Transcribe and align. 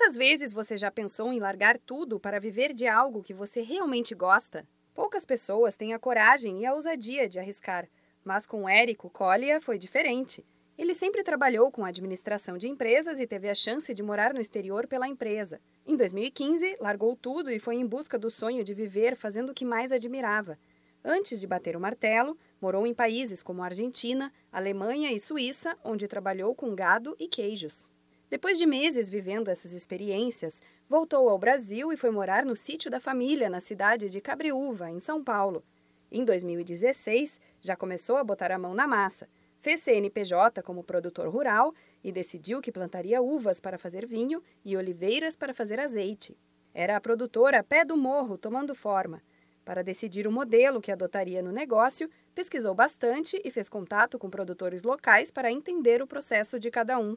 Quantas 0.00 0.16
vezes 0.16 0.54
você 0.54 0.78
já 0.78 0.90
pensou 0.90 1.30
em 1.30 1.38
largar 1.38 1.76
tudo 1.76 2.18
para 2.18 2.40
viver 2.40 2.72
de 2.72 2.88
algo 2.88 3.22
que 3.22 3.34
você 3.34 3.60
realmente 3.60 4.14
gosta? 4.14 4.66
Poucas 4.94 5.26
pessoas 5.26 5.76
têm 5.76 5.92
a 5.92 5.98
coragem 5.98 6.62
e 6.62 6.64
a 6.64 6.72
ousadia 6.72 7.28
de 7.28 7.38
arriscar, 7.38 7.86
mas 8.24 8.46
com 8.46 8.66
Érico 8.66 9.10
Collia 9.10 9.60
foi 9.60 9.78
diferente. 9.78 10.42
Ele 10.78 10.94
sempre 10.94 11.22
trabalhou 11.22 11.70
com 11.70 11.84
administração 11.84 12.56
de 12.56 12.66
empresas 12.66 13.20
e 13.20 13.26
teve 13.26 13.50
a 13.50 13.54
chance 13.54 13.92
de 13.92 14.02
morar 14.02 14.32
no 14.32 14.40
exterior 14.40 14.86
pela 14.86 15.06
empresa. 15.06 15.60
Em 15.86 15.94
2015, 15.98 16.78
largou 16.80 17.14
tudo 17.14 17.50
e 17.50 17.60
foi 17.60 17.76
em 17.76 17.86
busca 17.86 18.18
do 18.18 18.30
sonho 18.30 18.64
de 18.64 18.72
viver 18.72 19.14
fazendo 19.14 19.50
o 19.50 19.54
que 19.54 19.66
mais 19.66 19.92
admirava. 19.92 20.58
Antes 21.04 21.38
de 21.38 21.46
bater 21.46 21.76
o 21.76 21.80
martelo, 21.80 22.38
morou 22.58 22.86
em 22.86 22.94
países 22.94 23.42
como 23.42 23.62
Argentina, 23.62 24.32
Alemanha 24.50 25.12
e 25.12 25.20
Suíça, 25.20 25.76
onde 25.84 26.08
trabalhou 26.08 26.54
com 26.54 26.74
gado 26.74 27.14
e 27.18 27.28
queijos. 27.28 27.90
Depois 28.30 28.56
de 28.56 28.64
meses 28.64 29.10
vivendo 29.10 29.48
essas 29.48 29.72
experiências, 29.72 30.62
voltou 30.88 31.28
ao 31.28 31.36
Brasil 31.36 31.92
e 31.92 31.96
foi 31.96 32.12
morar 32.12 32.44
no 32.44 32.54
sítio 32.54 32.88
da 32.88 33.00
família, 33.00 33.50
na 33.50 33.58
cidade 33.58 34.08
de 34.08 34.20
Cabriúva, 34.20 34.88
em 34.88 35.00
São 35.00 35.22
Paulo. 35.22 35.64
Em 36.12 36.24
2016, 36.24 37.40
já 37.60 37.74
começou 37.74 38.18
a 38.18 38.22
botar 38.22 38.52
a 38.52 38.58
mão 38.58 38.72
na 38.72 38.86
massa. 38.86 39.28
Fez 39.60 39.82
CNPJ 39.82 40.62
como 40.62 40.84
produtor 40.84 41.28
rural 41.28 41.74
e 42.04 42.12
decidiu 42.12 42.60
que 42.60 42.70
plantaria 42.70 43.20
uvas 43.20 43.58
para 43.58 43.76
fazer 43.76 44.06
vinho 44.06 44.40
e 44.64 44.76
oliveiras 44.76 45.34
para 45.34 45.52
fazer 45.52 45.80
azeite. 45.80 46.38
Era 46.72 46.96
a 46.96 47.00
produtora 47.00 47.64
Pé 47.64 47.84
do 47.84 47.96
Morro 47.96 48.38
tomando 48.38 48.76
forma. 48.76 49.20
Para 49.64 49.82
decidir 49.82 50.28
o 50.28 50.32
modelo 50.32 50.80
que 50.80 50.92
adotaria 50.92 51.42
no 51.42 51.50
negócio, 51.50 52.08
pesquisou 52.32 52.76
bastante 52.76 53.40
e 53.44 53.50
fez 53.50 53.68
contato 53.68 54.20
com 54.20 54.30
produtores 54.30 54.84
locais 54.84 55.32
para 55.32 55.50
entender 55.50 56.00
o 56.00 56.06
processo 56.06 56.60
de 56.60 56.70
cada 56.70 56.96
um. 56.96 57.16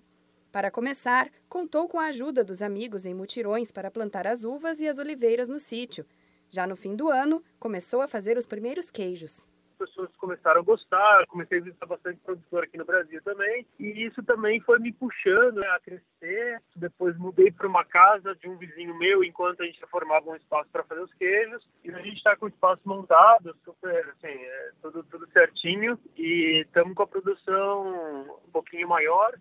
Para 0.54 0.70
começar, 0.70 1.32
contou 1.50 1.90
com 1.90 2.00
a 2.00 2.06
ajuda 2.06 2.44
dos 2.44 2.62
amigos 2.62 3.08
em 3.08 3.14
mutirões 3.16 3.72
para 3.72 3.90
plantar 3.90 4.28
as 4.28 4.44
uvas 4.44 4.80
e 4.80 4.88
as 4.88 5.00
oliveiras 5.00 5.50
no 5.50 5.60
sítio. 5.60 6.06
Já 6.48 6.68
no 6.68 6.76
fim 6.76 6.96
do 6.96 7.10
ano, 7.10 7.44
começou 7.60 8.02
a 8.02 8.08
fazer 8.08 8.38
os 8.38 8.46
primeiros 8.46 8.92
queijos 8.92 9.48
pessoas 9.84 10.10
começaram 10.18 10.62
a 10.62 10.64
gostar, 10.64 11.26
comecei 11.28 11.60
a 11.60 11.62
visitar 11.62 11.86
bastante 11.86 12.20
produtor 12.22 12.64
aqui 12.64 12.78
no 12.78 12.86
Brasil 12.86 13.22
também, 13.22 13.68
e 13.78 14.06
isso 14.06 14.24
também 14.24 14.62
foi 14.62 14.80
me 14.80 14.94
puxando 14.94 15.56
né, 15.56 15.68
a 15.70 15.80
crescer. 15.80 16.62
Depois 16.76 17.18
mudei 17.18 17.52
para 17.52 17.68
uma 17.68 17.84
casa 17.84 18.34
de 18.36 18.48
um 18.48 18.58
vizinho 18.58 18.98
meu 18.98 19.24
enquanto 19.24 19.62
a 19.62 19.66
gente 19.66 19.86
formava 19.88 20.30
um 20.30 20.36
espaço 20.36 20.70
para 20.72 20.84
fazer 20.84 21.02
os 21.02 21.14
queijos, 21.16 21.68
e 21.84 21.92
a 21.92 22.00
gente 22.00 22.18
está 22.18 22.36
com 22.36 22.46
o 22.46 22.50
espaço 22.50 22.82
montado, 22.86 23.56
super, 23.66 24.08
assim, 24.10 24.28
é, 24.28 24.72
tudo, 24.82 25.04
tudo 25.04 25.28
certinho, 25.34 26.00
e 26.18 26.62
estamos 26.66 26.94
com 26.94 27.04
a 27.04 27.08
produção 27.08 28.38
um 28.48 28.52
pouquinho 28.52 28.88
maior. 28.88 29.34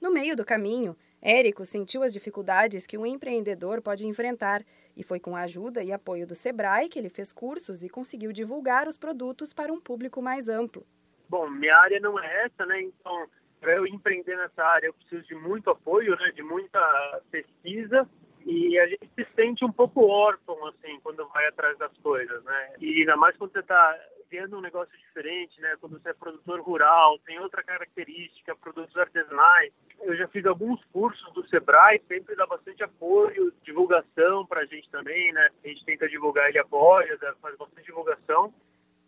No 0.00 0.12
meio 0.12 0.36
do 0.36 0.44
caminho, 0.44 0.96
Érico 1.22 1.64
sentiu 1.64 2.02
as 2.02 2.12
dificuldades 2.12 2.86
que 2.86 2.98
um 2.98 3.06
empreendedor 3.06 3.80
pode 3.80 4.06
enfrentar 4.06 4.62
e 4.96 5.02
foi 5.02 5.18
com 5.18 5.34
a 5.34 5.42
ajuda 5.42 5.82
e 5.82 5.92
apoio 5.92 6.26
do 6.26 6.34
Sebrae 6.34 6.88
que 6.88 6.98
ele 6.98 7.08
fez 7.08 7.32
cursos 7.32 7.82
e 7.82 7.88
conseguiu 7.88 8.32
divulgar 8.32 8.86
os 8.86 8.98
produtos 8.98 9.52
para 9.52 9.72
um 9.72 9.80
público 9.80 10.20
mais 10.20 10.48
amplo. 10.48 10.86
Bom, 11.28 11.48
minha 11.48 11.76
área 11.76 11.98
não 11.98 12.18
é 12.20 12.44
essa, 12.44 12.64
né? 12.66 12.80
Então, 12.82 13.26
para 13.60 13.74
eu 13.74 13.86
empreender 13.86 14.36
nessa 14.36 14.62
área, 14.62 14.86
eu 14.86 14.94
preciso 14.94 15.26
de 15.26 15.34
muito 15.34 15.70
apoio, 15.70 16.14
né? 16.16 16.30
De 16.34 16.42
muita 16.42 17.20
pesquisa 17.30 18.08
e 18.44 18.78
a 18.78 18.86
gente 18.86 19.10
se 19.14 19.26
sente 19.34 19.64
um 19.64 19.72
pouco 19.72 20.06
órfão, 20.06 20.66
assim, 20.66 21.00
quando 21.02 21.26
vai 21.28 21.46
atrás 21.48 21.76
das 21.78 21.92
coisas, 21.98 22.44
né? 22.44 22.74
E 22.80 23.00
ainda 23.00 23.16
mais 23.16 23.36
quando 23.36 23.52
você 23.52 23.58
está 23.58 23.98
vendo 24.30 24.56
um 24.56 24.60
negócio 24.60 24.96
diferente, 24.98 25.60
né? 25.60 25.76
Quando 25.80 26.00
você 26.00 26.10
é 26.10 26.12
produtor 26.12 26.60
rural, 26.60 27.18
tem 27.26 27.38
outra 27.38 27.62
característica, 27.62 28.56
produtos 28.56 28.96
artesanais. 28.96 29.72
Eu 30.00 30.16
já 30.16 30.28
fiz 30.28 30.44
alguns 30.46 30.82
cursos 30.92 31.32
do 31.32 31.46
Sebrae, 31.48 32.02
sempre 32.08 32.36
dá 32.36 32.46
bastante 32.46 32.82
apoio, 32.82 33.52
divulgação 33.62 34.46
para 34.46 34.60
a 34.60 34.66
gente 34.66 34.88
também, 34.90 35.32
né? 35.32 35.48
A 35.64 35.68
gente 35.68 35.84
tenta 35.84 36.08
divulgar, 36.08 36.48
ele 36.48 36.58
apoia, 36.58 37.18
faz 37.40 37.56
bastante 37.56 37.86
divulgação. 37.86 38.52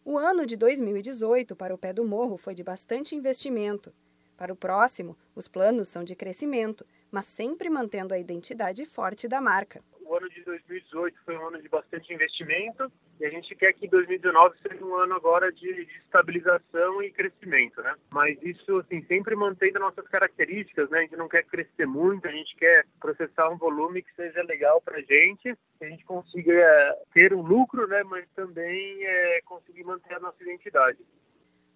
O 0.05 0.17
ano 0.17 0.47
de 0.47 0.57
2018 0.57 1.55
para 1.55 1.75
o 1.75 1.79
Pé 1.79 1.93
do 1.93 2.05
Morro 2.05 2.39
foi 2.39 2.55
de 2.55 2.65
bastante 2.65 3.15
investimento. 3.15 3.93
Para 4.37 4.53
o 4.53 4.57
próximo, 4.57 5.19
os 5.35 5.49
planos 5.49 5.89
são 5.89 6.05
de 6.05 6.15
crescimento 6.15 6.87
mas 7.11 7.27
sempre 7.27 7.71
mantendo 7.71 8.15
a 8.15 8.19
identidade 8.19 8.85
forte 8.85 9.27
da 9.27 9.41
marca. 9.41 9.83
O 10.09 10.17
ano 10.17 10.29
de 10.31 10.43
2018 10.43 11.21
foi 11.23 11.37
um 11.37 11.49
ano 11.49 11.61
de 11.61 11.69
bastante 11.69 12.15
investimento 12.15 12.91
e 13.21 13.27
a 13.27 13.31
gente 13.31 13.55
quer 13.55 13.75
que 13.75 13.87
2019 13.87 14.57
seja 14.67 14.83
um 14.83 14.97
ano 14.97 15.15
agora 15.15 15.53
de, 15.53 15.85
de 15.85 15.99
estabilização 15.99 17.03
e 17.03 17.13
crescimento, 17.13 17.83
né? 17.83 17.95
Mas 18.11 18.43
isso, 18.43 18.79
assim, 18.79 19.05
sempre 19.05 19.37
mantendo 19.37 19.79
nossas 19.79 20.09
características, 20.09 20.89
né? 20.89 21.01
A 21.01 21.03
gente 21.03 21.17
não 21.17 21.29
quer 21.29 21.45
crescer 21.45 21.85
muito, 21.85 22.27
a 22.27 22.31
gente 22.31 22.57
quer 22.57 22.87
processar 22.99 23.51
um 23.51 23.59
volume 23.59 24.03
que 24.03 24.15
seja 24.15 24.43
legal 24.45 24.81
para 24.81 24.97
a 24.97 25.03
gente, 25.03 25.55
que 25.79 25.85
a 25.85 25.91
gente 25.91 26.07
consiga 26.07 26.55
é, 26.55 27.03
ter 27.13 27.35
um 27.35 27.43
lucro, 27.43 27.87
né? 27.87 28.03
Mas 28.05 28.27
também 28.35 29.05
é, 29.05 29.43
conseguir 29.45 29.85
manter 29.85 30.15
a 30.15 30.21
nossa 30.21 30.43
identidade. 30.43 30.97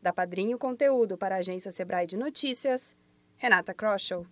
Da 0.00 0.12
Padrinho 0.12 0.58
Conteúdo 0.58 1.16
para 1.16 1.36
a 1.36 1.38
agência 1.38 1.72
Sebrae 1.72 2.06
de 2.06 2.16
Notícias. 2.16 2.94
Renata 3.36 3.74
Kroschel. 3.74 4.24